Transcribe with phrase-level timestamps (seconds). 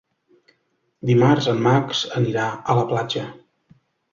[1.09, 3.31] Dimarts en Max anirà a la platja.